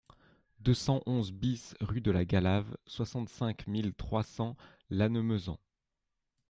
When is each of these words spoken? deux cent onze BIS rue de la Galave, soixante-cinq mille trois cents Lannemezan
deux 0.61 0.73
cent 0.73 1.01
onze 1.05 1.31
BIS 1.31 1.75
rue 1.79 2.01
de 2.01 2.09
la 2.09 2.25
Galave, 2.25 2.75
soixante-cinq 2.87 3.67
mille 3.67 3.93
trois 3.93 4.23
cents 4.23 4.57
Lannemezan 4.89 5.59